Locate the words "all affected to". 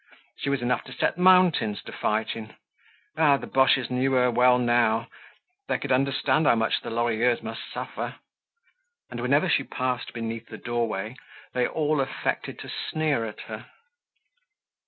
11.67-12.67